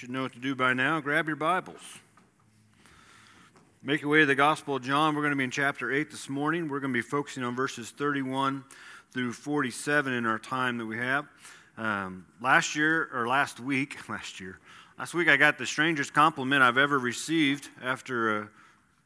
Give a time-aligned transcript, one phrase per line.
[0.00, 0.98] should know what to do by now.
[0.98, 1.98] Grab your Bibles.
[3.82, 5.14] Make your way to the Gospel of John.
[5.14, 6.70] We're going to be in chapter 8 this morning.
[6.70, 8.64] We're going to be focusing on verses 31
[9.12, 11.26] through 47 in our time that we have.
[11.76, 14.58] Um, last year, or last week, last year,
[14.98, 18.48] last week I got the strangest compliment I've ever received after a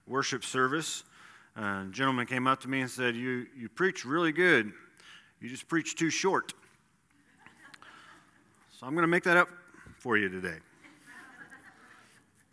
[0.07, 1.03] worship service.
[1.57, 4.73] a gentleman came up to me and said, You, you preach really good.
[5.41, 6.55] You just preach too short.
[8.79, 9.49] So I'm going to make that up
[9.99, 10.59] for you today.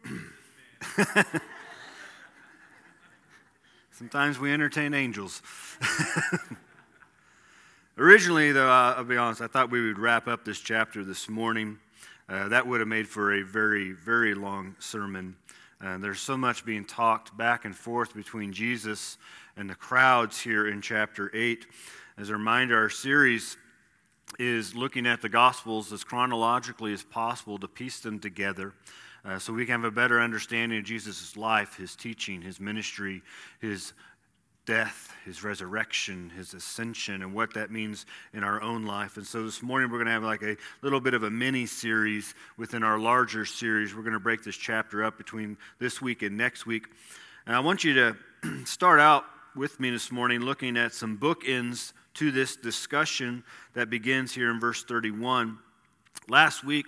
[3.92, 5.42] Sometimes we entertain angels.
[7.98, 11.78] Originally, though, I'll be honest, I thought we would wrap up this chapter this morning.
[12.28, 15.36] Uh, that would have made for a very, very long sermon.
[15.84, 19.18] Uh, there's so much being talked back and forth between Jesus
[19.58, 21.66] and the crowds here in chapter 8.
[22.18, 23.58] As a reminder, our series
[24.40, 28.74] is looking at the Gospels as chronologically as possible to piece them together.
[29.24, 33.22] Uh, so we can have a better understanding of Jesus' life, his teaching, his ministry,
[33.60, 33.94] his
[34.66, 39.18] death, his resurrection, his ascension, and what that means in our own life.
[39.18, 41.66] And so this morning we're going to have like a little bit of a mini
[41.66, 43.96] series within our larger series.
[43.96, 46.86] We're going to break this chapter up between this week and next week.
[47.46, 48.18] And I want you to
[48.66, 54.34] start out with me this morning looking at some bookends to this discussion that begins
[54.34, 55.58] here in verse 31.
[56.30, 56.86] Last week,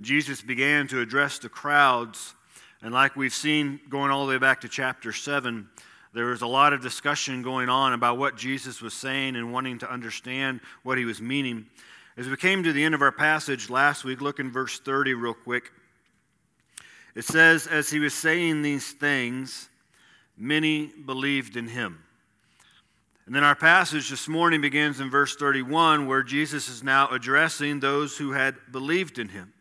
[0.00, 2.34] Jesus began to address the crowds,
[2.82, 5.68] and like we've seen going all the way back to chapter 7,
[6.12, 9.78] there was a lot of discussion going on about what Jesus was saying and wanting
[9.78, 11.66] to understand what he was meaning.
[12.16, 15.14] As we came to the end of our passage last week, look in verse 30
[15.14, 15.70] real quick.
[17.14, 19.68] It says, As he was saying these things,
[20.36, 22.02] many believed in him.
[23.26, 27.78] And then our passage this morning begins in verse 31, where Jesus is now addressing
[27.78, 29.52] those who had believed in him.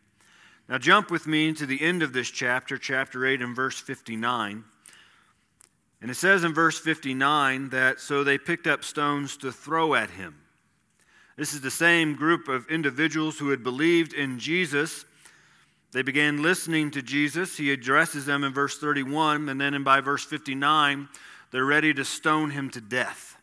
[0.69, 4.63] Now, jump with me to the end of this chapter, chapter 8, and verse 59.
[5.99, 10.11] And it says in verse 59 that so they picked up stones to throw at
[10.11, 10.35] him.
[11.37, 15.05] This is the same group of individuals who had believed in Jesus.
[15.91, 17.57] They began listening to Jesus.
[17.57, 21.09] He addresses them in verse 31, and then in by verse 59,
[21.49, 23.37] they're ready to stone him to death.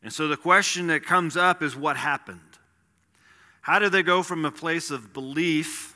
[0.00, 2.40] And so the question that comes up is what happened?
[3.62, 5.95] How did they go from a place of belief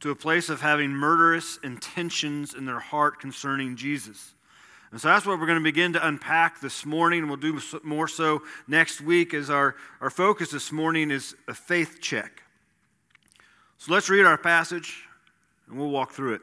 [0.00, 4.34] to a place of having murderous intentions in their heart concerning Jesus?
[4.90, 7.28] And so that's what we're going to begin to unpack this morning.
[7.28, 11.98] We'll do more so next week as our, our focus this morning is a faith
[12.00, 12.42] check.
[13.76, 15.04] So let's read our passage
[15.68, 16.40] and we'll walk through it.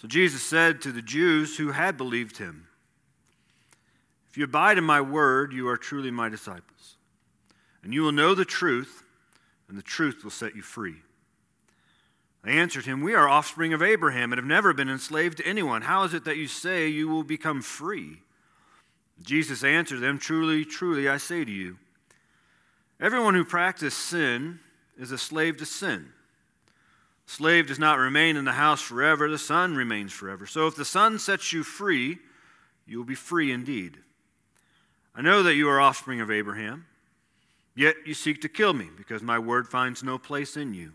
[0.00, 2.68] So Jesus said to the Jews who had believed him,
[4.30, 6.96] if you abide in my word, you are truly my disciples.
[7.82, 9.02] And you will know the truth,
[9.68, 10.96] and the truth will set you free.
[12.46, 15.82] They answered him, We are offspring of Abraham and have never been enslaved to anyone.
[15.82, 18.18] How is it that you say you will become free?
[19.20, 21.76] Jesus answered them, Truly, truly, I say to you,
[23.00, 24.60] everyone who practices sin
[24.96, 26.12] is a slave to sin.
[27.26, 30.46] slave does not remain in the house forever, the son remains forever.
[30.46, 32.18] So if the son sets you free,
[32.86, 33.98] you will be free indeed.
[35.16, 36.86] I know that you are offspring of Abraham,
[37.74, 40.92] yet you seek to kill me, because my word finds no place in you.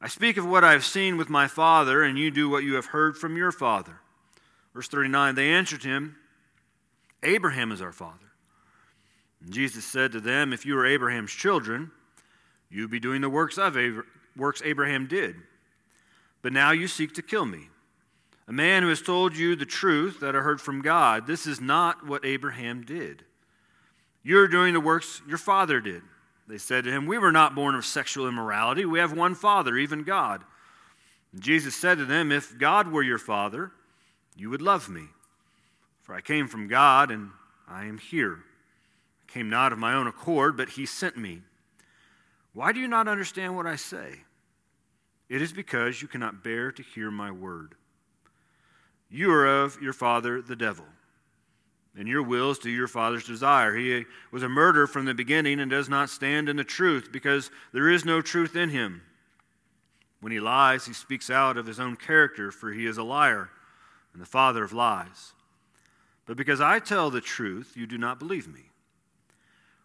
[0.00, 2.74] I speak of what I have seen with my father, and you do what you
[2.74, 4.00] have heard from your father.
[4.74, 6.16] Verse 39 They answered him,
[7.22, 8.32] Abraham is our father.
[9.42, 11.90] And Jesus said to them, If you are Abraham's children,
[12.70, 14.04] you would be doing the works of Abraham,
[14.36, 15.36] works Abraham did.
[16.42, 17.68] But now you seek to kill me
[18.48, 21.26] a man who has told you the truth that I heard from God.
[21.26, 23.24] This is not what Abraham did.
[24.22, 26.02] You're doing the works your father did.
[26.48, 28.84] They said to him, We were not born of sexual immorality.
[28.84, 30.44] We have one father, even God.
[31.32, 33.72] And Jesus said to them, If God were your father,
[34.36, 35.06] you would love me.
[36.02, 37.30] For I came from God, and
[37.66, 38.44] I am here.
[39.28, 41.40] I came not of my own accord, but he sent me.
[42.52, 44.20] Why do you not understand what I say?
[45.28, 47.74] It is because you cannot bear to hear my word.
[49.10, 50.86] You are of your father, the devil,
[51.96, 53.74] and your will is to your father's desire.
[53.74, 57.50] He was a murderer from the beginning and does not stand in the truth because
[57.72, 59.02] there is no truth in him.
[60.20, 63.50] When he lies, he speaks out of his own character, for he is a liar
[64.12, 65.32] and the father of lies.
[66.26, 68.70] But because I tell the truth, you do not believe me.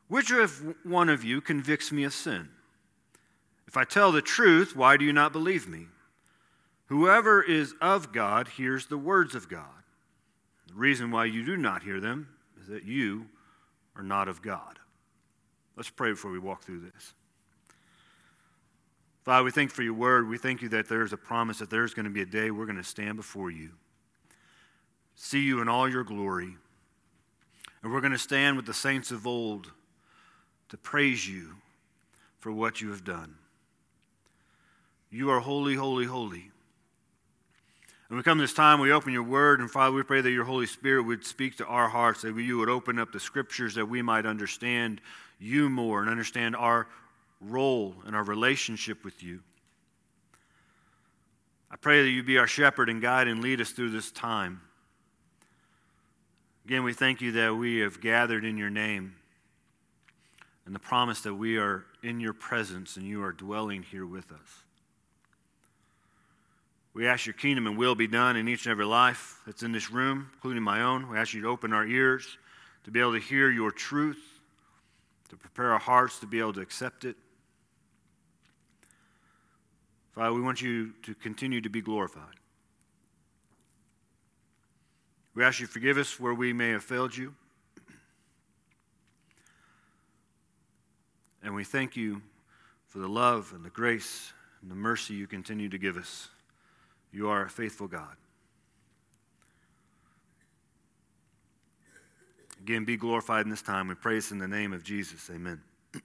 [0.08, 2.50] Which of one of you convicts me of sin?
[3.68, 5.88] If I tell the truth, why do you not believe me?
[6.88, 9.81] Whoever is of God hears the words of God.
[10.72, 12.30] The reason why you do not hear them
[12.62, 13.26] is that you
[13.98, 14.80] are not of God.
[15.76, 17.14] Let's pray before we walk through this.
[19.24, 20.30] Father, we thank you for your word.
[20.30, 22.66] We thank you that there's a promise that there's going to be a day we're
[22.66, 23.72] going to stand before you,
[25.16, 26.56] see you in all your glory,
[27.84, 29.72] and we're going to stand with the saints of old
[30.70, 31.56] to praise you
[32.40, 33.36] for what you have done.
[35.10, 36.51] You are holy, holy, holy.
[38.12, 40.44] And we come this time, we open your word, and Father, we pray that your
[40.44, 43.86] Holy Spirit would speak to our hearts, that you would open up the scriptures that
[43.86, 45.00] we might understand
[45.40, 46.90] you more and understand our
[47.40, 49.40] role and our relationship with you.
[51.72, 54.60] I pray that you be our shepherd and guide and lead us through this time.
[56.66, 59.16] Again, we thank you that we have gathered in your name
[60.66, 64.34] and the promise that we are in your presence and you are dwelling here with
[64.34, 64.66] us.
[66.94, 69.72] We ask your kingdom and will be done in each and every life that's in
[69.72, 71.10] this room, including my own.
[71.10, 72.38] We ask you to open our ears
[72.84, 74.22] to be able to hear your truth,
[75.30, 77.16] to prepare our hearts to be able to accept it.
[80.14, 82.36] Father, we want you to continue to be glorified.
[85.34, 87.34] We ask you to forgive us where we may have failed you.
[91.44, 92.22] And we thank you
[92.88, 96.28] for the love and the grace and the mercy you continue to give us.
[97.12, 98.16] You are a faithful God.
[102.62, 103.88] Again, be glorified in this time.
[103.88, 105.30] We praise in the name of Jesus.
[105.34, 105.62] Amen.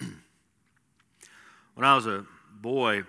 [1.75, 2.25] when I was a
[2.61, 3.05] boy,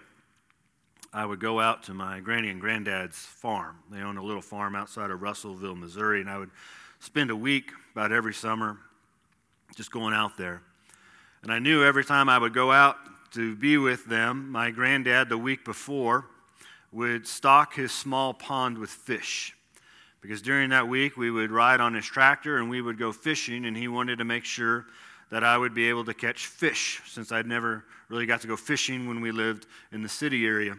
[1.13, 3.77] I would go out to my granny and granddad's farm.
[3.89, 6.51] They owned a little farm outside of Russellville, Missouri, and I would
[6.99, 8.77] spend a week about every summer
[9.75, 10.61] just going out there.
[11.41, 12.97] And I knew every time I would go out
[13.31, 16.25] to be with them, my granddad the week before
[16.91, 19.55] would stock his small pond with fish.
[20.21, 23.65] Because during that week, we would ride on his tractor and we would go fishing,
[23.65, 24.85] and he wanted to make sure
[25.29, 28.55] that I would be able to catch fish since I'd never really got to go
[28.55, 30.77] fishing when we lived in the city area.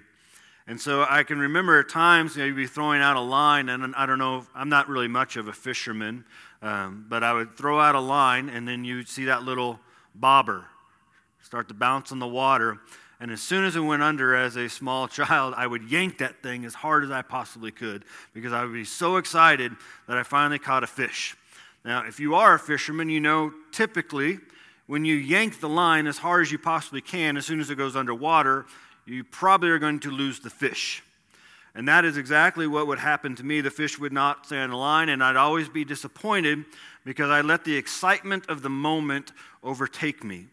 [0.67, 3.69] And so I can remember at times you know, you'd be throwing out a line,
[3.69, 6.25] and I don't know, I'm not really much of a fisherman,
[6.61, 9.81] um, but I would throw out a line, and then you'd see that little
[10.15, 10.67] bobber
[11.43, 12.79] start to bounce on the water.
[13.21, 16.43] And as soon as it went under as a small child, I would yank that
[16.43, 18.05] thing as hard as I possibly could
[18.35, 19.73] because I would be so excited
[20.07, 21.37] that I finally caught a fish.
[21.85, 24.39] Now, if you are a fisherman, you know typically
[24.87, 27.77] when you yank the line as hard as you possibly can, as soon as it
[27.77, 28.67] goes underwater,
[29.05, 31.03] you probably are going to lose the fish.
[31.75, 33.61] And that is exactly what would happen to me.
[33.61, 36.65] The fish would not stay on the line, and I'd always be disappointed
[37.05, 39.33] because I let the excitement of the moment
[39.63, 40.47] overtake me.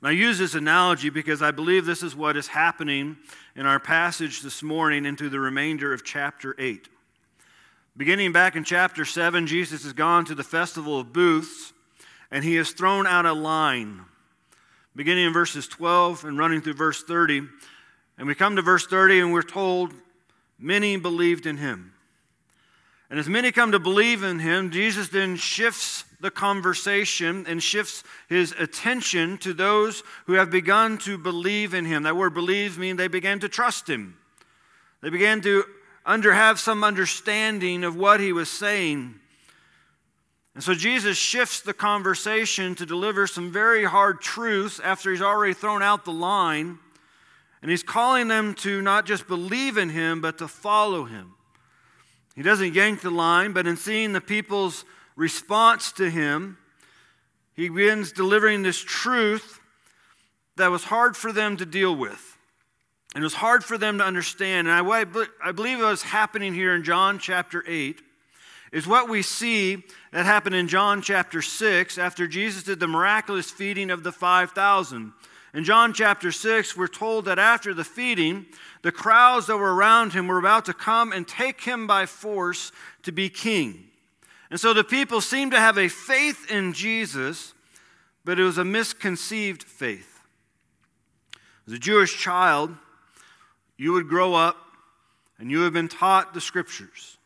[0.00, 3.16] And I use this analogy because I believe this is what is happening
[3.54, 6.88] in our passage this morning into the remainder of chapter 8.
[7.96, 11.72] Beginning back in chapter 7, Jesus has gone to the festival of booths
[12.30, 14.04] and he has thrown out a line
[14.96, 17.42] beginning in verses 12 and running through verse 30.
[18.18, 19.92] And we come to verse 30 and we're told,
[20.58, 21.94] Many believed in him.
[23.10, 28.04] And as many come to believe in him, Jesus then shifts the conversation and shifts
[28.28, 32.04] his attention to those who have begun to believe in him.
[32.04, 34.16] That word believe means they began to trust him.
[35.02, 35.64] They began to
[36.06, 39.16] under have some understanding of what he was saying.
[40.54, 45.54] And so Jesus shifts the conversation to deliver some very hard truths after he's already
[45.54, 46.78] thrown out the line.
[47.62, 51.34] And he's calling them to not just believe in him, but to follow him.
[52.40, 56.56] He doesn't yank the line, but in seeing the people's response to him,
[57.52, 59.60] he begins delivering this truth
[60.56, 62.38] that was hard for them to deal with.
[63.14, 64.68] And it was hard for them to understand.
[64.68, 65.04] And I,
[65.44, 68.00] I believe was happening here in John chapter 8
[68.72, 73.50] is what we see that happened in John chapter 6 after Jesus did the miraculous
[73.50, 75.12] feeding of the 5,000.
[75.52, 78.46] In John chapter 6, we're told that after the feeding,
[78.82, 82.70] the crowds that were around him were about to come and take him by force
[83.02, 83.88] to be king.
[84.50, 87.52] And so the people seemed to have a faith in Jesus,
[88.24, 90.20] but it was a misconceived faith.
[91.66, 92.74] As a Jewish child,
[93.76, 94.56] you would grow up
[95.38, 97.16] and you have been taught the scriptures.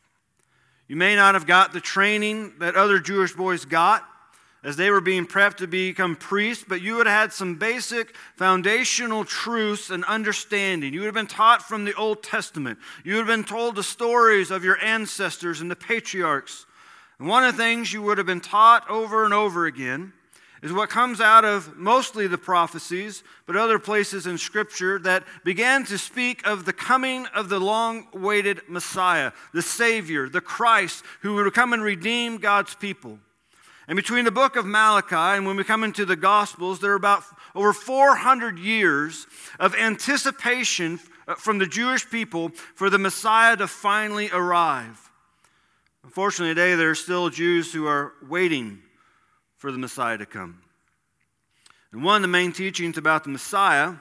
[0.89, 4.07] You may not have got the training that other Jewish boys got
[4.65, 8.17] as they were being prepped to become priests, but you would have had some basic
[8.35, 10.95] foundational truths and understanding.
[10.95, 12.79] You would have been taught from the Old Testament.
[13.05, 16.65] You would have been told the stories of your ancestors and the patriarchs.
[17.19, 20.15] And one of the things you would have been taught over and over again
[20.63, 25.85] is what comes out of mostly the prophecies, but other places in Scripture that began
[25.85, 31.35] to speak of the coming of the long awaited Messiah, the Savior, the Christ, who
[31.35, 33.19] would come and redeem God's people.
[33.87, 36.97] And between the book of Malachi and when we come into the Gospels, there are
[36.97, 37.23] about
[37.55, 39.27] over 400 years
[39.61, 40.99] of anticipation
[41.29, 45.11] uh, from the Jewish people for the Messiah to finally arrive.
[46.03, 48.81] Unfortunately, today there are still Jews who are waiting
[49.57, 50.61] for the Messiah to come.
[51.93, 53.95] And one of the main teachings about the Messiah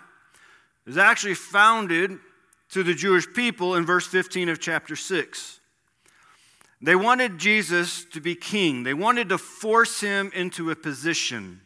[0.85, 2.19] is actually founded
[2.71, 5.59] to the Jewish people in verse 15 of chapter 6.
[6.83, 11.61] They wanted Jesus to be king, they wanted to force him into a position.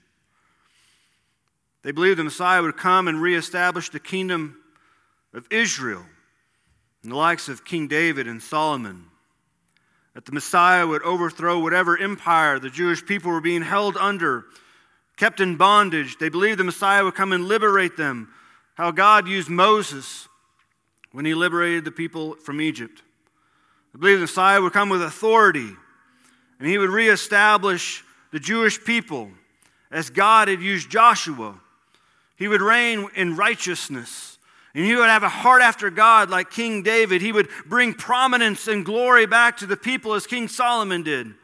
[1.81, 4.57] They believed the Messiah would come and reestablish the kingdom
[5.33, 6.05] of Israel,
[7.01, 9.05] and the likes of King David and Solomon.
[10.13, 14.45] That the Messiah would overthrow whatever empire the Jewish people were being held under,
[15.15, 16.19] kept in bondage.
[16.19, 18.31] They believed the Messiah would come and liberate them.
[18.75, 20.27] How God used Moses
[21.11, 23.01] when he liberated the people from Egypt.
[23.97, 25.71] I believe the Messiah would come with authority
[26.59, 29.31] and he would reestablish the Jewish people
[29.89, 31.59] as God had used Joshua.
[32.35, 34.37] He would reign in righteousness
[34.75, 37.23] and he would have a heart after God like King David.
[37.23, 41.25] He would bring prominence and glory back to the people as King Solomon did.
[41.25, 41.35] When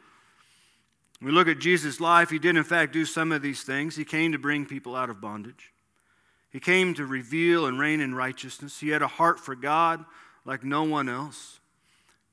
[1.24, 3.96] we look at Jesus' life, he did in fact do some of these things.
[3.96, 5.74] He came to bring people out of bondage.
[6.52, 8.80] He came to reveal and reign in righteousness.
[8.80, 10.06] He had a heart for God
[10.46, 11.60] like no one else.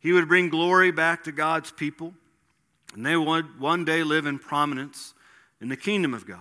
[0.01, 2.15] He would bring glory back to God's people,
[2.95, 5.15] and they would one day live in prominence
[5.61, 6.39] in the kingdom of God.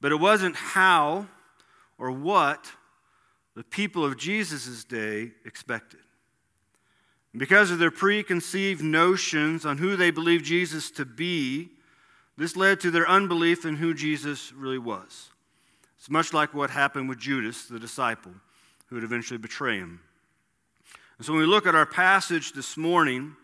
[0.00, 1.26] But it wasn't how
[1.98, 2.70] or what
[3.54, 6.00] the people of Jesus' day expected.
[7.36, 11.70] because of their preconceived notions on who they believed Jesus to be,
[12.36, 15.30] this led to their unbelief in who Jesus really was.
[15.98, 18.32] It's much like what happened with Judas, the disciple,
[18.86, 20.00] who would eventually betray him.
[21.22, 23.36] And so when we look at our passage this morning,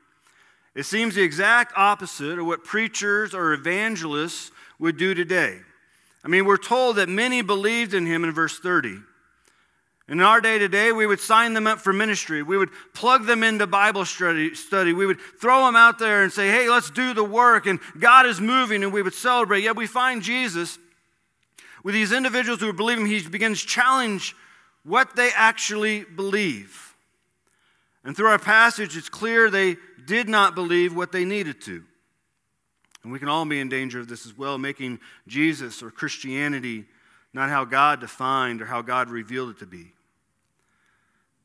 [0.74, 5.60] it seems the exact opposite of what preachers or evangelists would do today.
[6.24, 8.98] I mean, we're told that many believed in him in verse 30.
[10.08, 12.42] In our day today, we would sign them up for ministry.
[12.42, 14.92] We would plug them into Bible study, study.
[14.92, 17.66] We would throw them out there and say, hey, let's do the work.
[17.66, 19.62] And God is moving, and we would celebrate.
[19.62, 20.80] Yet we find Jesus
[21.84, 23.06] with these individuals who believe him.
[23.06, 24.34] He begins to challenge
[24.82, 26.87] what they actually believe.
[28.04, 29.76] And through our passage, it's clear they
[30.06, 31.82] did not believe what they needed to.
[33.02, 36.86] And we can all be in danger of this as well, making Jesus or Christianity
[37.32, 39.92] not how God defined or how God revealed it to be.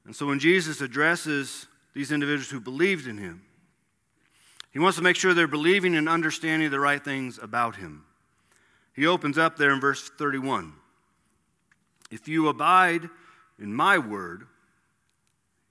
[0.06, 3.44] And so when Jesus addresses these individuals who believed in him,
[4.72, 8.06] he wants to make sure they're believing and understanding the right things about him.
[8.96, 10.74] He opens up there in verse 31
[12.12, 13.10] If you abide
[13.60, 14.48] in my word,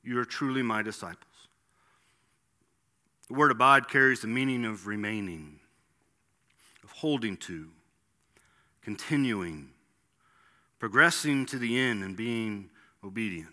[0.03, 1.49] you are truly my disciples.
[3.29, 5.61] The word abide carries the meaning of remaining,
[6.83, 7.69] of holding to,
[8.83, 9.71] continuing,
[10.79, 12.69] progressing to the end, and being
[13.05, 13.49] obedient.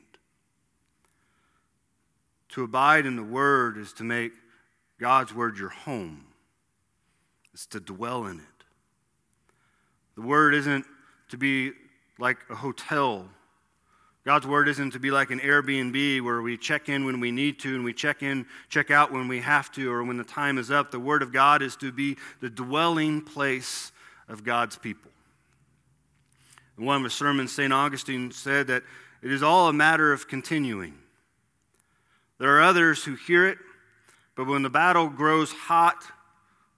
[2.50, 4.32] To abide in the word is to make
[5.00, 6.26] God's word your home,
[7.54, 8.46] it's to dwell in it.
[10.16, 10.86] The word isn't
[11.30, 11.72] to be
[12.18, 13.30] like a hotel
[14.26, 17.60] God's word isn't to be like an Airbnb where we check in when we need
[17.60, 20.58] to and we check in, check out when we have to or when the time
[20.58, 20.92] is up.
[20.92, 23.92] The word of God is to be the dwelling place
[24.28, 25.10] of God's people.
[26.78, 27.72] In one of his sermons, St.
[27.72, 28.84] Augustine said that
[29.22, 30.96] it is all a matter of continuing.
[32.40, 33.58] There are others who hear it,
[34.36, 36.04] but when the battle grows hot,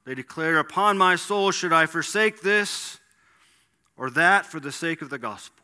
[0.06, 3.00] they declare, Upon my soul should I forsake this
[3.96, 5.61] or that for the sake of the gospel.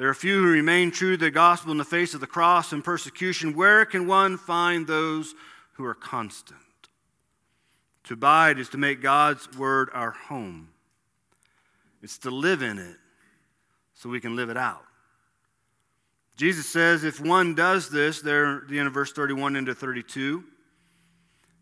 [0.00, 2.72] There are few who remain true to the gospel in the face of the cross
[2.72, 3.54] and persecution.
[3.54, 5.34] Where can one find those
[5.74, 6.58] who are constant?
[8.04, 10.70] To abide is to make God's word our home,
[12.02, 12.96] it's to live in it
[13.92, 14.86] so we can live it out.
[16.34, 20.42] Jesus says, if one does this, there, the end of verse 31 into 32,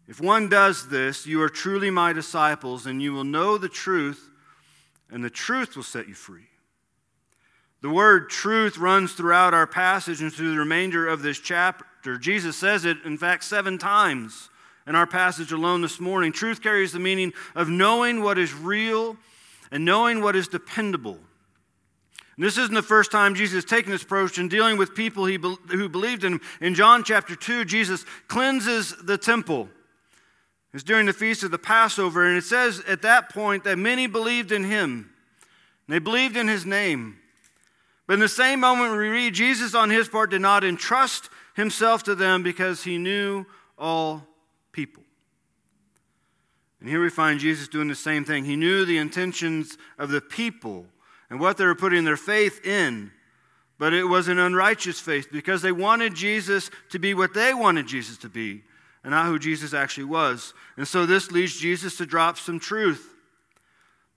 [0.06, 4.30] if one does this, you are truly my disciples, and you will know the truth,
[5.10, 6.46] and the truth will set you free.
[7.80, 12.18] The word truth runs throughout our passage and through the remainder of this chapter.
[12.18, 14.50] Jesus says it, in fact, seven times
[14.86, 16.32] in our passage alone this morning.
[16.32, 19.16] Truth carries the meaning of knowing what is real
[19.70, 21.18] and knowing what is dependable.
[22.36, 25.26] And this isn't the first time Jesus has taken this approach in dealing with people
[25.26, 26.40] he be- who believed in him.
[26.60, 29.68] In John chapter 2, Jesus cleanses the temple.
[30.72, 34.06] It's during the feast of the Passover, and it says at that point that many
[34.06, 35.10] believed in him.
[35.88, 37.17] They believed in his name.
[38.08, 42.02] But in the same moment, we read Jesus on his part did not entrust himself
[42.04, 43.44] to them because he knew
[43.76, 44.26] all
[44.72, 45.02] people.
[46.80, 48.46] And here we find Jesus doing the same thing.
[48.46, 50.86] He knew the intentions of the people
[51.28, 53.12] and what they were putting their faith in,
[53.78, 57.86] but it was an unrighteous faith because they wanted Jesus to be what they wanted
[57.86, 58.62] Jesus to be
[59.04, 60.54] and not who Jesus actually was.
[60.78, 63.14] And so this leads Jesus to drop some truth.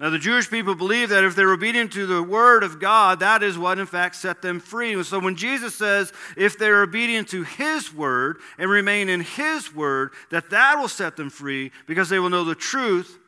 [0.01, 3.43] Now, the Jewish people believed that if they're obedient to the word of God, that
[3.43, 4.93] is what in fact set them free.
[4.93, 9.75] And so when Jesus says, if they're obedient to his word and remain in his
[9.75, 13.19] word, that that will set them free because they will know the truth,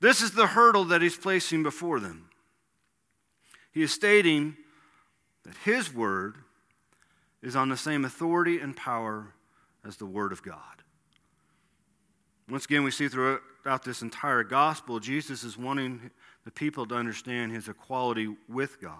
[0.00, 2.30] this is the hurdle that he's placing before them.
[3.72, 4.56] He is stating
[5.44, 6.36] that his word
[7.42, 9.34] is on the same authority and power
[9.84, 10.83] as the word of God.
[12.48, 16.10] Once again, we see throughout this entire gospel, Jesus is wanting
[16.44, 18.98] the people to understand his equality with God.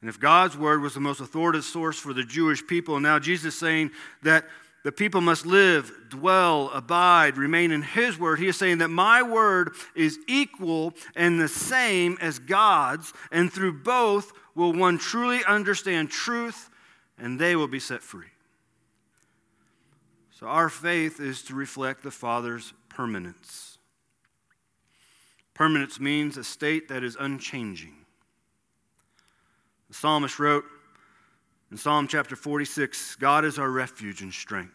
[0.00, 3.18] And if God's word was the most authoritative source for the Jewish people, and now
[3.18, 3.90] Jesus is saying
[4.22, 4.44] that
[4.84, 9.20] the people must live, dwell, abide, remain in his word, he is saying that my
[9.20, 16.10] word is equal and the same as God's, and through both will one truly understand
[16.10, 16.70] truth
[17.18, 18.26] and they will be set free.
[20.38, 23.78] So our faith is to reflect the Father's permanence.
[25.54, 27.94] Permanence means a state that is unchanging.
[29.88, 30.66] The psalmist wrote
[31.70, 34.74] in Psalm chapter 46 God is our refuge and strength,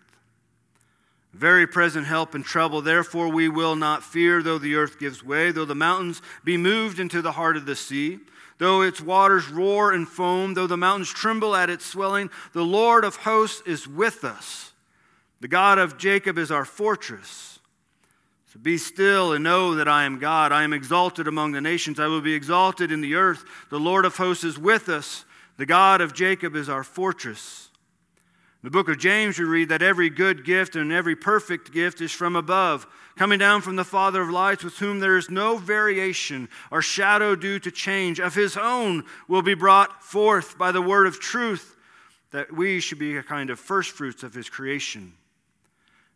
[1.32, 2.82] very present help in trouble.
[2.82, 7.00] Therefore, we will not fear, though the earth gives way, though the mountains be moved
[7.00, 8.18] into the heart of the sea.
[8.58, 13.04] Though its waters roar and foam, though the mountains tremble at its swelling, the Lord
[13.04, 14.71] of hosts is with us.
[15.42, 17.60] The God of Jacob is our fortress.
[18.54, 20.52] So be still and know that I am God.
[20.52, 22.00] I am exalted among the nations.
[22.00, 23.44] I will be exalted in the earth.
[23.70, 25.26] The Lord of hosts is with us.
[25.58, 27.70] The God of Jacob is our fortress.
[28.62, 32.02] In the book of James, we read that every good gift and every perfect gift
[32.02, 35.58] is from above, coming down from the Father of lights, with whom there is no
[35.58, 38.20] variation or shadow due to change.
[38.20, 41.76] Of his own will be brought forth by the word of truth,
[42.30, 45.14] that we should be a kind of firstfruits of his creation.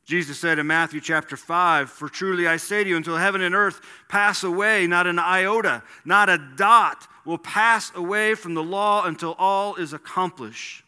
[0.05, 3.55] Jesus said in Matthew chapter 5, For truly I say to you, until heaven and
[3.55, 9.05] earth pass away, not an iota, not a dot will pass away from the law
[9.05, 10.83] until all is accomplished.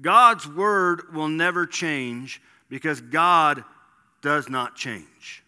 [0.00, 3.64] God's word will never change because God
[4.22, 5.42] does not change.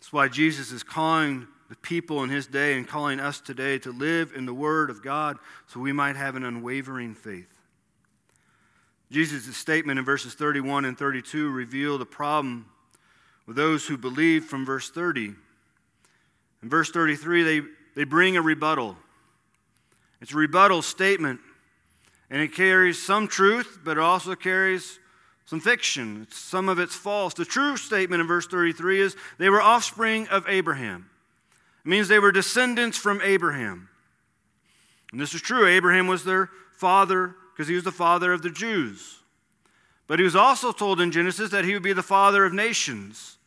[0.00, 3.92] That's why Jesus is calling the people in his day and calling us today to
[3.92, 7.53] live in the word of God so we might have an unwavering faith.
[9.14, 12.66] Jesus' statement in verses 31 and 32 reveal the problem
[13.46, 15.34] with those who believe from verse 30.
[16.64, 17.60] In verse 33, they,
[17.94, 18.96] they bring a rebuttal.
[20.20, 21.38] It's a rebuttal statement,
[22.28, 24.98] and it carries some truth, but it also carries
[25.44, 26.26] some fiction.
[26.32, 27.34] Some of it's false.
[27.34, 31.08] The true statement in verse 33 is they were offspring of Abraham.
[31.84, 33.88] It means they were descendants from Abraham.
[35.12, 35.68] And this is true.
[35.68, 39.20] Abraham was their father because he was the father of the Jews.
[40.06, 43.38] But he was also told in Genesis that he would be the father of nations.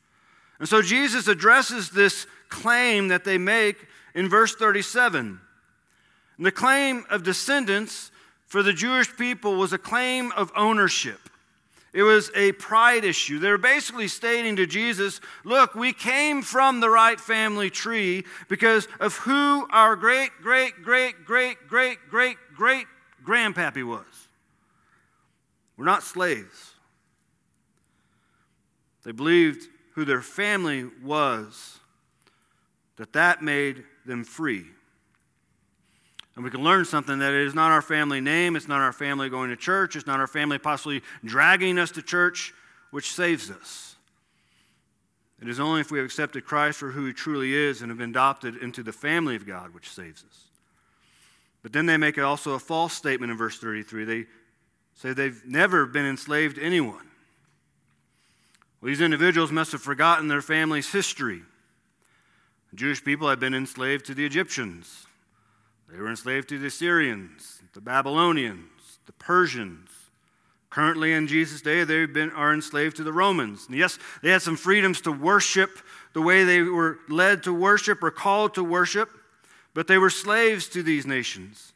[0.60, 5.40] And so Jesus addresses this claim that they make in verse 37.
[6.38, 8.12] And the claim of descendants
[8.46, 11.20] for the Jewish people was a claim of ownership.
[11.94, 13.40] It was a pride issue.
[13.40, 19.18] They're basically stating to Jesus, Look, we came from the right family tree because of
[19.18, 22.88] who our great, great, great, great, great, great, great
[23.26, 24.06] grandpappy was.
[25.78, 26.74] We're not slaves.
[29.04, 31.80] They believed who their family was,
[32.98, 34.66] that that made them free.
[36.36, 38.94] And we can learn something that it is not our family name, it's not our
[38.94, 42.54] family going to church, it's not our family possibly dragging us to church,
[42.92, 43.96] which saves us.
[45.42, 47.98] It is only if we have accepted Christ for who he truly is and have
[47.98, 50.44] been adopted into the family of God which saves us.
[51.64, 54.06] But then they make also a false statement in verse 33.
[54.06, 54.26] They
[54.96, 57.08] say they've never been enslaved to anyone.
[58.82, 61.42] Well, these individuals must have forgotten their family's history.
[62.72, 65.08] The Jewish people had been enslaved to the Egyptians,
[65.90, 69.90] they were enslaved to the Assyrians, the Babylonians, the Persians.
[70.70, 72.04] Currently, in Jesus' day, they
[72.36, 73.68] are enslaved to the Romans.
[73.68, 75.80] And yes, they had some freedoms to worship
[76.14, 79.10] the way they were led to worship or called to worship
[79.78, 81.72] but they were slaves to these nations.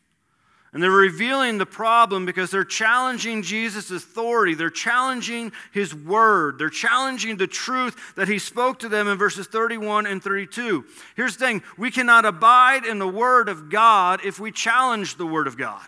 [0.73, 4.55] And they're revealing the problem because they're challenging Jesus' authority.
[4.55, 6.57] They're challenging his word.
[6.57, 10.83] They're challenging the truth that he spoke to them in verses 31 and 32.
[11.15, 15.27] Here's the thing we cannot abide in the word of God if we challenge the
[15.27, 15.87] word of God.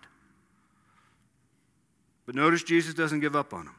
[2.28, 3.76] But notice Jesus doesn't give up on them.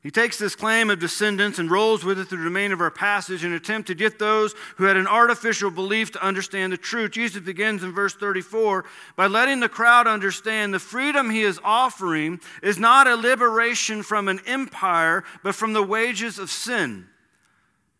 [0.00, 2.90] He takes this claim of descendants and rolls with it through the remainder of our
[2.90, 6.76] passage in an attempt to get those who had an artificial belief to understand the
[6.76, 7.10] truth.
[7.10, 8.84] Jesus begins in verse 34
[9.16, 14.28] by letting the crowd understand the freedom he is offering is not a liberation from
[14.28, 17.06] an empire, but from the wages of sin,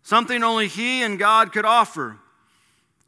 [0.04, 2.16] something only he and God could offer.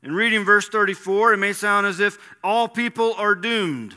[0.03, 3.95] In reading verse 34, it may sound as if all people are doomed.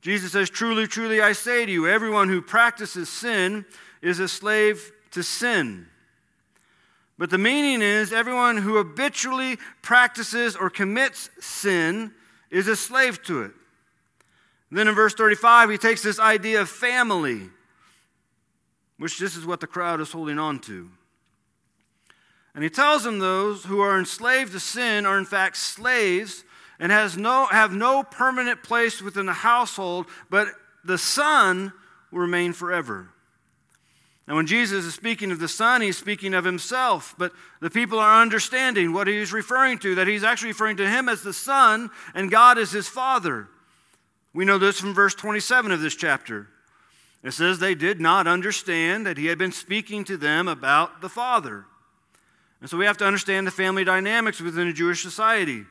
[0.00, 3.66] Jesus says, Truly, truly, I say to you, everyone who practices sin
[4.02, 5.86] is a slave to sin.
[7.18, 12.12] But the meaning is everyone who habitually practices or commits sin
[12.50, 13.52] is a slave to it.
[14.70, 17.50] then in verse 35, he takes this idea of family,
[18.96, 20.88] which this is what the crowd is holding on to.
[22.54, 26.44] And he tells them those who are enslaved to sin are in fact slaves
[26.78, 30.48] and has no, have no permanent place within the household, but
[30.84, 31.72] the Son
[32.10, 33.10] will remain forever.
[34.30, 37.98] And when Jesus is speaking of the Son, he's speaking of himself, but the people
[37.98, 41.90] are understanding what he's referring to, that he's actually referring to him as the Son
[42.14, 43.48] and God as his Father.
[44.32, 46.46] We know this from verse 27 of this chapter.
[47.24, 51.08] It says they did not understand that he had been speaking to them about the
[51.08, 51.64] Father.
[52.60, 55.64] And so we have to understand the family dynamics within a Jewish society.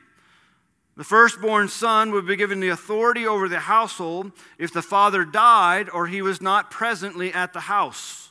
[0.98, 5.88] The firstborn son would be given the authority over the household if the father died
[5.88, 8.29] or he was not presently at the house.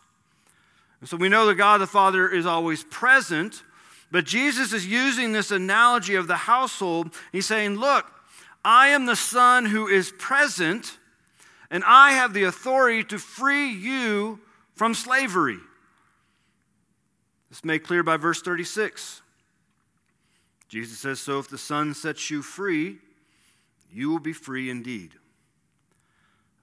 [1.05, 3.63] So we know that God the Father is always present,
[4.12, 7.13] but Jesus is using this analogy of the household.
[7.31, 8.05] He's saying, Look,
[8.65, 10.97] I am the son who is present,
[11.71, 14.39] and I have the authority to free you
[14.75, 15.59] from slavery.
[17.49, 19.21] This made clear by verse 36.
[20.69, 22.97] Jesus says, So if the Son sets you free,
[23.91, 25.13] you will be free indeed.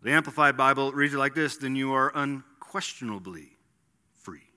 [0.02, 3.48] The Amplified Bible reads it like this Then you are unquestionably
[4.14, 4.48] free.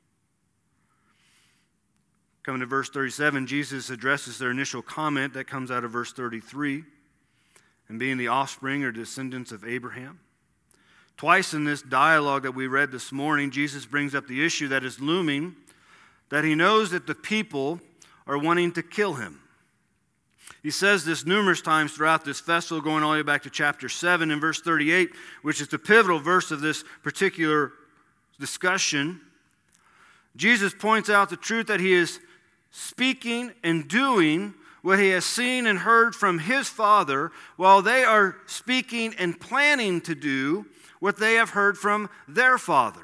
[2.50, 6.84] Coming to verse 37, Jesus addresses their initial comment that comes out of verse 33
[7.88, 10.20] and being the offspring or descendants of Abraham.
[11.16, 14.84] Twice in this dialogue that we read this morning, Jesus brings up the issue that
[14.84, 15.58] is looming
[16.30, 17.80] that he knows that the people
[18.26, 19.42] are wanting to kill him.
[20.64, 23.88] He says this numerous times throughout this festival, going all the way back to chapter
[23.88, 25.12] 7 and verse 38,
[25.44, 27.74] which is the pivotal verse of this particular
[28.40, 29.22] discussion.
[30.36, 32.20] Jesus points out the truth that he is
[32.72, 38.38] speaking and doing what he has seen and heard from his Father, while they are
[38.46, 40.66] speaking and planning to do
[41.00, 43.02] what they have heard from their Father.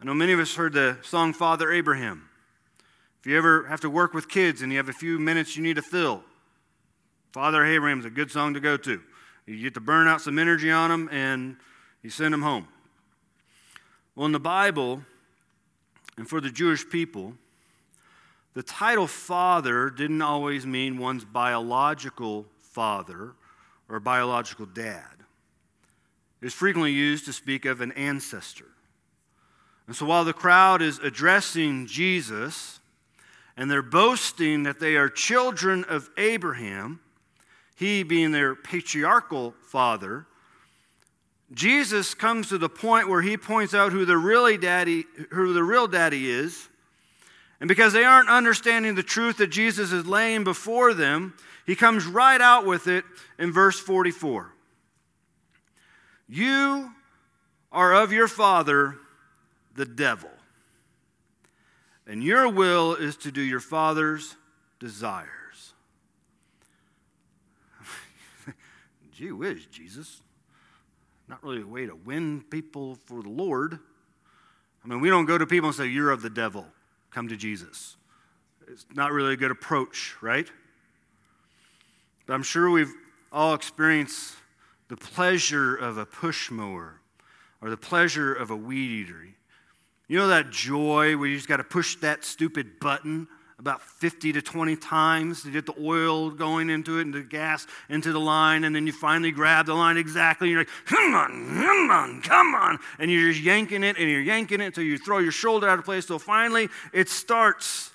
[0.00, 2.28] I know many of us heard the song Father Abraham.
[3.20, 5.62] If you ever have to work with kids and you have a few minutes you
[5.62, 6.22] need to fill,
[7.32, 9.00] Father Abraham is a good song to go to.
[9.46, 11.56] You get to burn out some energy on them and
[12.02, 12.68] you send them home.
[14.14, 15.02] Well, in the Bible,
[16.16, 17.34] and for the Jewish people,
[18.54, 23.32] the title father didn't always mean one's biological father
[23.88, 25.02] or biological dad.
[26.40, 28.66] It is frequently used to speak of an ancestor.
[29.86, 32.80] And so while the crowd is addressing Jesus
[33.56, 37.00] and they're boasting that they are children of Abraham,
[37.76, 40.26] he being their patriarchal father,
[41.52, 45.62] Jesus comes to the point where he points out who the really daddy who the
[45.62, 46.68] real daddy is.
[47.60, 51.34] And because they aren't understanding the truth that Jesus is laying before them,
[51.66, 53.04] he comes right out with it
[53.38, 54.52] in verse 44.
[56.28, 56.90] You
[57.72, 58.96] are of your father
[59.74, 60.30] the devil.
[62.06, 64.36] And your will is to do your father's
[64.78, 65.72] desires.
[69.12, 70.20] Gee whiz, Jesus.
[71.28, 73.78] Not really a way to win people for the Lord.
[74.84, 76.66] I mean, we don't go to people and say, You're of the devil.
[77.14, 77.96] Come to Jesus.
[78.66, 80.50] It's not really a good approach, right?
[82.26, 82.92] But I'm sure we've
[83.30, 84.34] all experienced
[84.88, 87.00] the pleasure of a push mower
[87.62, 89.28] or the pleasure of a weed eater.
[90.08, 93.28] You know that joy where you just got to push that stupid button
[93.64, 97.66] about 50 to 20 times to get the oil going into it and the gas
[97.88, 101.14] into the line, and then you finally grab the line exactly, and you're like, come
[101.14, 102.78] on, come on, come on.
[102.98, 105.78] And you're just yanking it and you're yanking it until you throw your shoulder out
[105.78, 106.06] of place.
[106.06, 107.90] So finally it starts.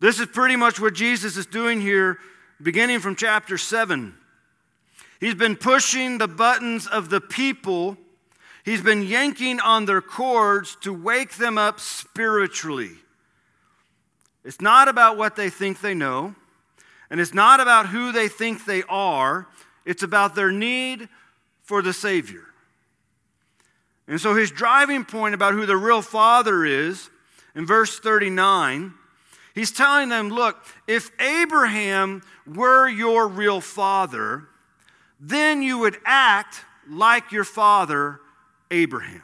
[0.00, 2.16] This is pretty much what Jesus is doing here,
[2.62, 4.14] beginning from chapter 7.
[5.20, 7.98] He's been pushing the buttons of the people
[8.64, 12.92] He's been yanking on their cords to wake them up spiritually.
[14.44, 16.34] It's not about what they think they know,
[17.10, 19.46] and it's not about who they think they are.
[19.84, 21.08] It's about their need
[21.62, 22.44] for the Savior.
[24.06, 27.08] And so his driving point about who the real father is,
[27.54, 28.92] in verse 39,
[29.54, 34.44] he's telling them look, if Abraham were your real father,
[35.20, 38.20] then you would act like your father,
[38.70, 39.22] Abraham.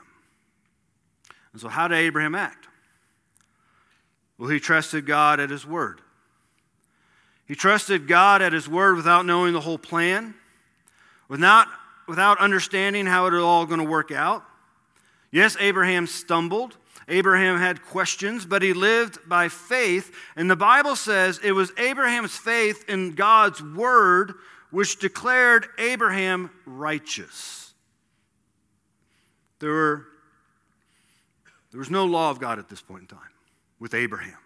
[1.53, 2.60] And so, how did Abraham act?
[4.41, 6.01] Well, he trusted God at his word.
[7.47, 10.35] He trusted God at his word without knowing the whole plan,
[11.29, 11.67] without,
[12.09, 14.43] without understanding how it was all going to work out.
[15.31, 16.79] Yes, Abraham stumbled.
[17.07, 20.11] Abraham had questions, but he lived by faith.
[20.37, 24.33] And the Bible says it was Abraham's faith in God's word
[24.71, 27.75] which declared Abraham righteous.
[29.59, 30.07] There, were,
[31.73, 33.31] there was no law of God at this point in time
[33.81, 34.37] with Abraham.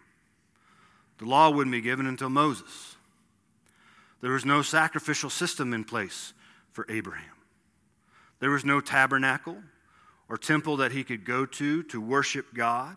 [1.19, 2.97] The law wouldn't be given until Moses.
[4.21, 6.33] There was no sacrificial system in place
[6.73, 7.35] for Abraham.
[8.41, 9.59] There was no tabernacle
[10.29, 12.97] or temple that he could go to to worship God.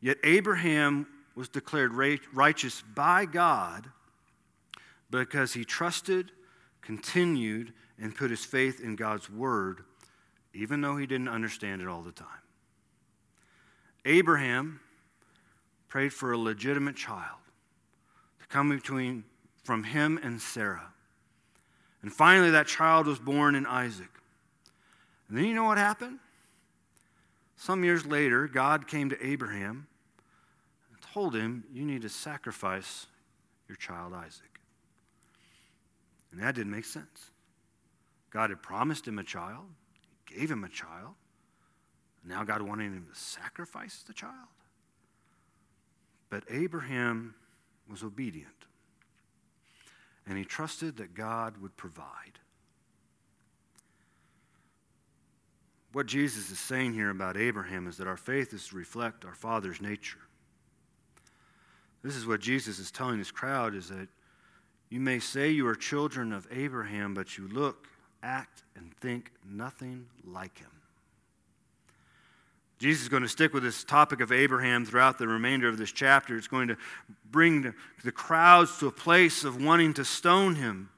[0.00, 1.92] Yet Abraham was declared
[2.32, 3.88] righteous by God
[5.10, 6.32] because he trusted,
[6.82, 9.84] continued, and put his faith in God's word,
[10.52, 12.26] even though he didn't understand it all the time.
[14.04, 14.80] Abraham
[15.88, 17.38] prayed for a legitimate child
[18.40, 19.24] to come between
[19.64, 20.92] from him and Sarah.
[22.02, 24.10] And finally, that child was born in Isaac.
[25.28, 26.18] And then you know what happened?
[27.56, 29.88] Some years later, God came to Abraham
[30.90, 33.06] and told him, You need to sacrifice
[33.68, 34.60] your child Isaac.
[36.30, 37.30] And that didn't make sense.
[38.30, 39.64] God had promised him a child,
[40.28, 41.14] He gave him a child.
[42.24, 44.48] Now God wanted him to sacrifice the child.
[46.30, 47.34] But Abraham
[47.90, 48.52] was obedient.
[50.26, 52.38] And he trusted that God would provide.
[55.92, 59.34] What Jesus is saying here about Abraham is that our faith is to reflect our
[59.34, 60.18] Father's nature.
[62.02, 64.08] This is what Jesus is telling this crowd is that
[64.90, 67.88] you may say you are children of Abraham, but you look,
[68.22, 70.70] act, and think nothing like him.
[72.78, 75.90] Jesus is going to stick with this topic of Abraham throughout the remainder of this
[75.90, 76.36] chapter.
[76.36, 76.76] It's going to
[77.30, 80.90] bring the crowds to a place of wanting to stone him.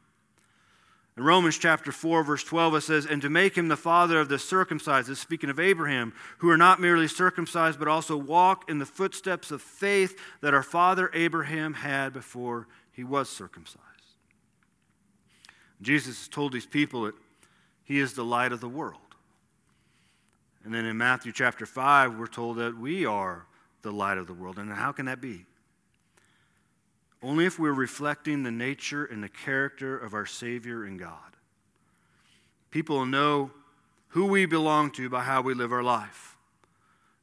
[1.17, 4.29] In Romans chapter 4, verse 12, it says, And to make him the father of
[4.29, 8.87] the circumcised, speaking of Abraham, who are not merely circumcised, but also walk in the
[8.87, 13.81] footsteps of faith that our father Abraham had before he was circumcised.
[15.83, 17.15] Jesus has told these people that
[17.85, 19.10] he is the light of the world.
[20.65, 23.47] And then in Matthew chapter 5, we're told that we are
[23.83, 24.59] the light of the world.
[24.59, 25.47] And how can that be?
[27.23, 31.37] Only if we're reflecting the nature and the character of our Savior and God.
[32.71, 33.51] People will know
[34.09, 36.37] who we belong to by how we live our life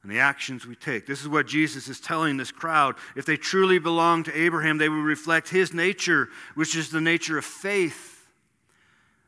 [0.04, 1.06] and the actions we take.
[1.06, 2.96] This is what Jesus is telling this crowd.
[3.16, 7.38] If they truly belong to Abraham, they would reflect his nature, which is the nature
[7.38, 8.17] of faith.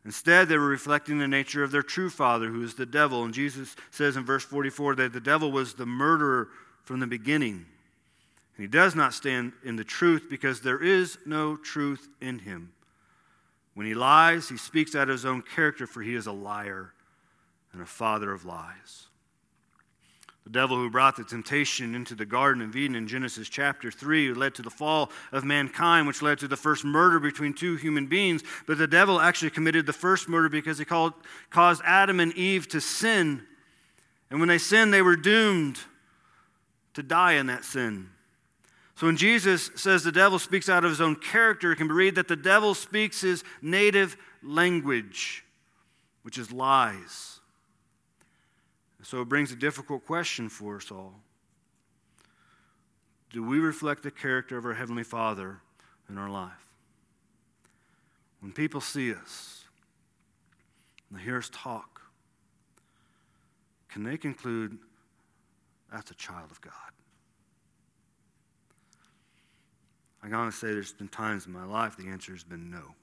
[0.09, 3.25] Instead, they were reflecting the nature of their true father, who is the devil.
[3.25, 6.49] And Jesus says in verse 44 that the devil was the murderer
[6.83, 7.67] from the beginning.
[8.57, 12.73] And he does not stand in the truth because there is no truth in him.
[13.75, 16.91] When he lies, he speaks out of his own character, for he is a liar
[17.71, 19.08] and a father of lies.
[20.49, 24.33] The devil who brought the temptation into the Garden of Eden in Genesis chapter 3
[24.33, 28.07] led to the fall of mankind, which led to the first murder between two human
[28.07, 28.41] beings.
[28.65, 31.13] But the devil actually committed the first murder because he called,
[31.51, 33.43] caused Adam and Eve to sin.
[34.31, 35.77] And when they sinned, they were doomed
[36.95, 38.09] to die in that sin.
[38.95, 41.93] So when Jesus says the devil speaks out of his own character, it can be
[41.93, 45.45] read that the devil speaks his native language,
[46.23, 47.38] which is lies.
[49.01, 51.15] So it brings a difficult question for us all.
[53.31, 55.61] Do we reflect the character of our Heavenly Father
[56.09, 56.51] in our life?
[58.41, 59.65] When people see us
[61.09, 62.01] and they hear us talk,
[63.89, 64.77] can they conclude
[65.91, 66.73] that's a child of God?
[70.21, 72.95] I gotta say, there's been times in my life the answer has been no.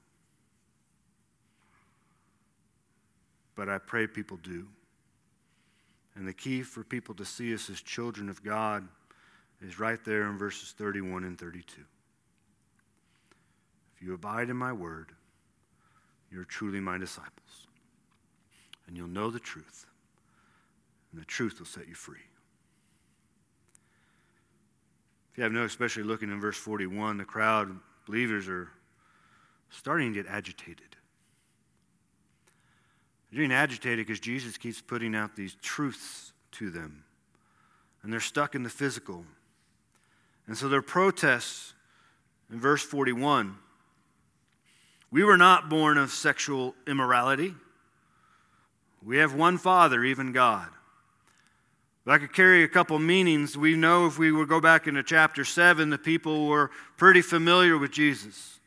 [3.54, 4.66] But I pray people do.
[6.16, 8.88] And the key for people to see us as children of God
[9.60, 11.82] is right there in verses 31 and 32.
[13.94, 15.12] If you abide in my word,
[16.30, 17.66] you're truly my disciples.
[18.86, 19.86] And you'll know the truth,
[21.10, 22.18] and the truth will set you free.
[25.32, 27.76] If you have no, especially looking in verse 41, the crowd,
[28.06, 28.70] believers, are
[29.70, 30.96] starting to get agitated.
[33.36, 37.04] They're getting agitated because Jesus keeps putting out these truths to them.
[38.02, 39.26] And they're stuck in the physical.
[40.46, 41.74] And so their protests
[42.50, 43.58] in verse 41
[45.10, 47.54] we were not born of sexual immorality.
[49.04, 50.68] We have one Father, even God.
[52.06, 53.56] I could carry a couple meanings.
[53.56, 57.76] We know if we would go back into chapter 7, the people were pretty familiar
[57.76, 58.60] with Jesus.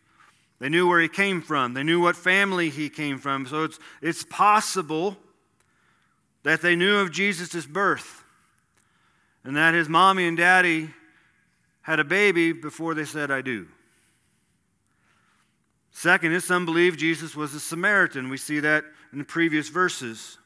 [0.60, 3.46] They knew where he came from, they knew what family he came from.
[3.48, 5.18] So it's, it's possible
[6.44, 8.24] that they knew of Jesus' birth
[9.44, 10.90] and that his mommy and daddy
[11.82, 13.68] had a baby before they said, I do.
[15.92, 18.30] Second is some believe Jesus was a Samaritan.
[18.30, 20.38] We see that in the previous verses.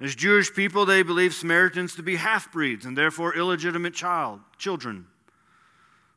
[0.00, 5.06] As Jewish people, they believe Samaritans to be half breeds and therefore illegitimate child, children.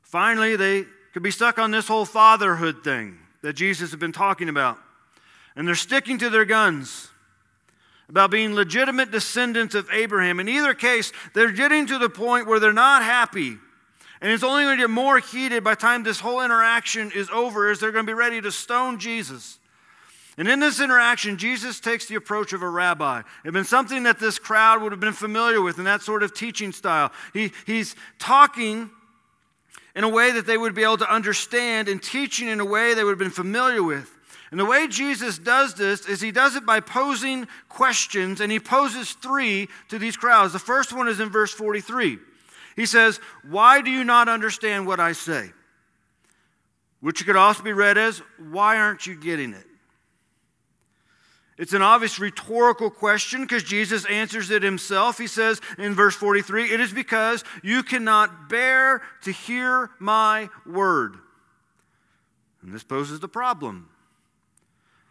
[0.02, 4.50] Finally, they could be stuck on this whole fatherhood thing that Jesus has been talking
[4.50, 4.78] about.
[5.56, 7.08] And they're sticking to their guns
[8.10, 10.42] about being legitimate descendants of Abraham.
[10.42, 13.56] In either case, they're getting to the point where they're not happy.
[14.20, 17.30] And it's only going to get more heated by the time this whole interaction is
[17.30, 19.58] over, as they're going to be ready to stone Jesus.
[20.38, 23.20] And in this interaction, Jesus takes the approach of a rabbi.
[23.20, 26.24] It had been something that this crowd would have been familiar with in that sort
[26.24, 27.14] of teaching style.
[27.32, 28.90] He, he's talking
[29.96, 32.94] in a way that they would be able to understand and teaching in a way
[32.94, 34.12] they would have been familiar with.
[34.52, 38.60] And the way Jesus does this is he does it by posing questions, and he
[38.60, 40.54] poses three to these crowds.
[40.54, 42.20] The first one is in verse 43.
[42.76, 45.52] He says, Why do you not understand what I say?
[47.02, 49.66] Which could also be read as, Why aren't you getting it?
[51.58, 55.18] It's an obvious rhetorical question because Jesus answers it himself.
[55.18, 61.18] He says in verse 43 It is because you cannot bear to hear my word.
[62.62, 63.90] And this poses the problem.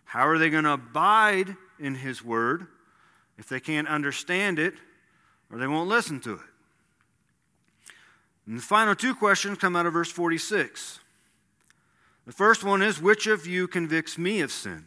[0.05, 2.67] How are they going to abide in his word
[3.39, 4.75] if they can't understand it
[5.51, 6.41] or they won't listen to it?
[8.47, 11.01] And the final two questions come out of verse 46.
[12.27, 14.87] The first one is Which of you convicts me of sin?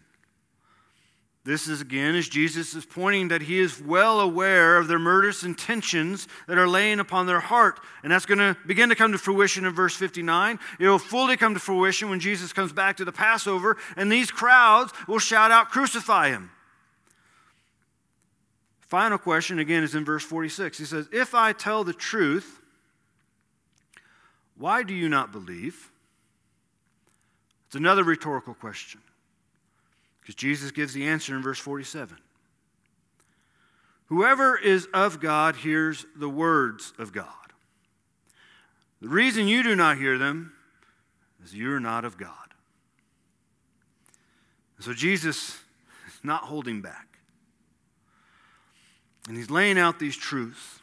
[1.48, 5.44] This is again as Jesus is pointing that he is well aware of their murderous
[5.44, 7.80] intentions that are laying upon their heart.
[8.04, 10.60] And that's going to begin to come to fruition in verse 59.
[10.78, 14.30] It will fully come to fruition when Jesus comes back to the Passover, and these
[14.30, 16.52] crowds will shout out, Crucify him.
[18.82, 20.78] Final question again is in verse 46.
[20.78, 22.60] He says, If I tell the truth,
[24.58, 25.92] why do you not believe?
[27.68, 29.00] It's another rhetorical question.
[30.28, 32.18] Because Jesus gives the answer in verse 47.
[34.08, 37.32] Whoever is of God hears the words of God.
[39.02, 40.52] The reason you do not hear them
[41.46, 42.34] is you're not of God.
[44.82, 45.58] so Jesus
[46.08, 47.20] is not holding back.
[49.30, 50.80] And he's laying out these truths.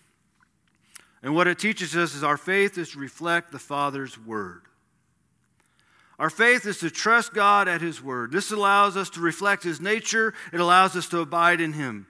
[1.23, 4.63] And what it teaches us is our faith is to reflect the Father's word.
[6.19, 8.31] Our faith is to trust God at His Word.
[8.31, 12.07] This allows us to reflect His nature, it allows us to abide in Him.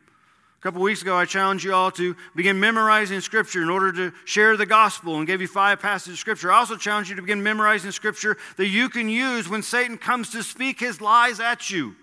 [0.59, 4.13] A couple weeks ago, I challenged you all to begin memorizing Scripture in order to
[4.25, 6.51] share the gospel and gave you five passages of Scripture.
[6.51, 10.31] I also challenged you to begin memorizing Scripture that you can use when Satan comes
[10.31, 11.97] to speak his lies at you,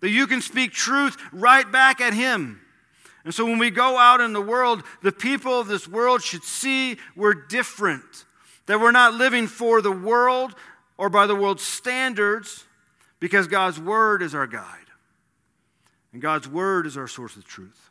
[0.00, 2.60] that you can speak truth right back at him.
[3.24, 6.42] And so when we go out in the world, the people of this world should
[6.42, 8.24] see we're different.
[8.66, 10.54] That we're not living for the world,
[11.02, 12.64] or by the world's standards
[13.18, 14.86] because God's Word is our guide.
[16.12, 17.90] And God's Word is our source of truth.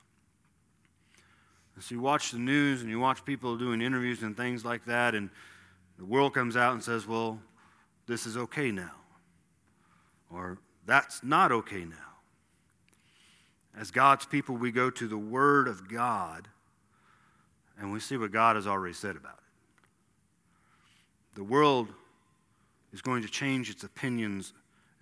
[1.75, 4.85] And so you watch the news and you watch people doing interviews and things like
[4.85, 5.29] that, and
[5.97, 7.41] the world comes out and says, well,
[8.07, 8.93] this is okay now.
[10.33, 11.97] Or that's not okay now.
[13.77, 16.47] As God's people, we go to the Word of God
[17.77, 21.35] and we see what God has already said about it.
[21.35, 21.89] The world
[22.93, 24.53] is going to change its opinions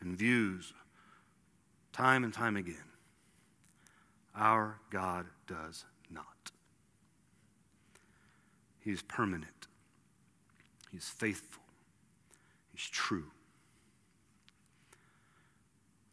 [0.01, 0.73] and views
[1.91, 2.75] time and time again.
[4.35, 6.51] Our God does not.
[8.79, 9.67] He is permanent,
[10.91, 11.63] He is faithful,
[12.73, 13.25] He's true.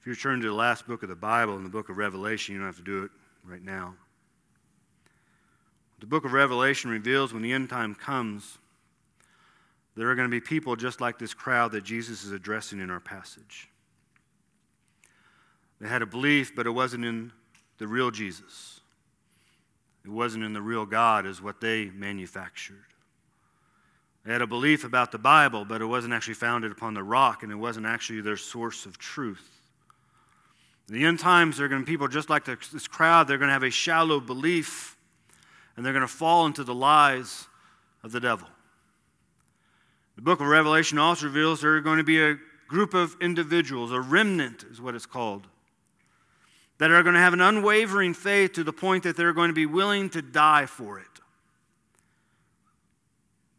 [0.00, 2.54] If you turn to the last book of the Bible, in the book of Revelation,
[2.54, 3.10] you don't have to do it
[3.44, 3.94] right now.
[5.98, 8.58] The book of Revelation reveals when the end time comes
[9.96, 12.90] there are going to be people just like this crowd that Jesus is addressing in
[12.90, 13.68] our passage.
[15.80, 17.32] They had a belief, but it wasn't in
[17.78, 18.80] the real Jesus.
[20.04, 22.84] It wasn't in the real God, is what they manufactured.
[24.24, 27.42] They had a belief about the Bible, but it wasn't actually founded upon the rock,
[27.42, 29.50] and it wasn't actually their source of truth.
[30.88, 33.38] In the end times, there are going to be people just like this crowd, they're
[33.38, 34.96] going to have a shallow belief,
[35.76, 37.46] and they're going to fall into the lies
[38.02, 38.48] of the devil.
[40.16, 42.36] The book of Revelation also reveals there are going to be a
[42.68, 45.46] group of individuals, a remnant is what it's called,
[46.78, 49.54] that are going to have an unwavering faith to the point that they're going to
[49.54, 51.06] be willing to die for it.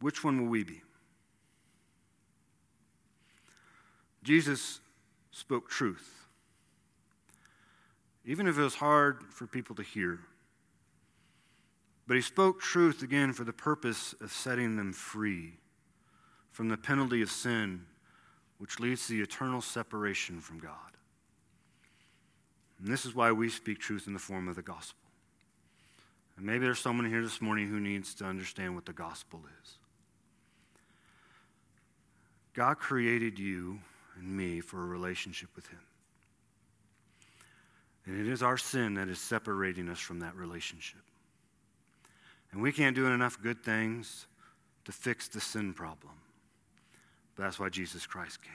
[0.00, 0.82] Which one will we be?
[4.22, 4.80] Jesus
[5.30, 6.26] spoke truth,
[8.24, 10.20] even if it was hard for people to hear.
[12.06, 15.54] But he spoke truth again for the purpose of setting them free
[16.58, 17.82] from the penalty of sin,
[18.58, 20.72] which leads to the eternal separation from God.
[22.80, 25.08] And this is why we speak truth in the form of the gospel.
[26.36, 29.74] And maybe there's someone here this morning who needs to understand what the gospel is.
[32.54, 33.78] God created you
[34.16, 35.78] and me for a relationship with Him.
[38.04, 41.02] And it is our sin that is separating us from that relationship.
[42.50, 44.26] And we can't do enough good things
[44.86, 46.14] to fix the sin problem.
[47.38, 48.52] But that's why Jesus Christ came.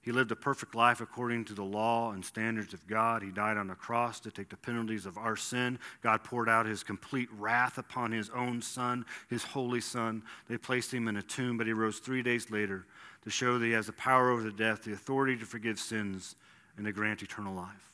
[0.00, 3.22] He lived a perfect life according to the law and standards of God.
[3.22, 5.78] He died on the cross to take the penalties of our sin.
[6.02, 10.22] God poured out his complete wrath upon his own son, his holy son.
[10.48, 12.86] They placed him in a tomb, but he rose three days later
[13.22, 16.36] to show that he has the power over the death, the authority to forgive sins,
[16.78, 17.93] and to grant eternal life.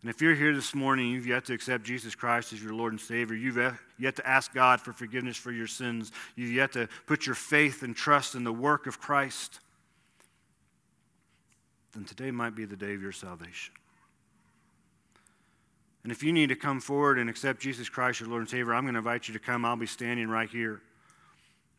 [0.00, 2.92] And if you're here this morning, you've yet to accept Jesus Christ as your Lord
[2.92, 3.58] and Savior, you've
[3.98, 7.82] yet to ask God for forgiveness for your sins, you've yet to put your faith
[7.82, 9.58] and trust in the work of Christ,
[11.94, 13.74] then today might be the day of your salvation.
[16.04, 18.74] And if you need to come forward and accept Jesus Christ, your Lord and Savior,
[18.74, 19.64] I'm going to invite you to come.
[19.64, 20.80] I'll be standing right here.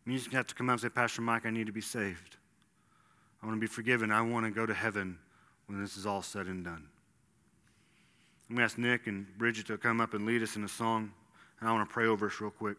[0.06, 2.36] You just have to come out and say, Pastor Mike, I need to be saved.
[3.42, 4.12] I want to be forgiven.
[4.12, 5.18] I want to go to heaven
[5.68, 6.88] when this is all said and done.
[8.50, 10.68] I'm going to ask Nick and Bridget to come up and lead us in a
[10.68, 11.12] song,
[11.60, 12.78] and I want to pray over us real quick.